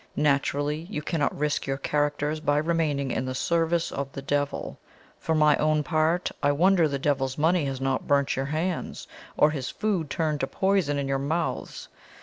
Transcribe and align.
Naturally, 0.15 0.87
you 0.89 1.03
cannot 1.03 1.37
risk 1.37 1.67
your 1.67 1.77
characters 1.77 2.39
by 2.39 2.57
remaining 2.57 3.11
in 3.11 3.23
the 3.25 3.35
service 3.35 3.91
of 3.91 4.11
the 4.13 4.21
devil. 4.23 4.79
For 5.19 5.35
my 5.35 5.55
own 5.57 5.83
part, 5.83 6.31
I 6.41 6.51
wonder 6.53 6.87
the 6.87 6.97
devil's 6.97 7.37
money 7.37 7.65
has 7.65 7.79
not 7.79 8.07
burnt 8.07 8.35
your 8.35 8.45
hands, 8.45 9.07
or 9.37 9.51
his 9.51 9.69
food 9.69 10.09
turned 10.09 10.39
to 10.39 10.47
poison 10.47 10.97
in 10.97 11.07
your 11.07 11.19
mouths. 11.19 11.87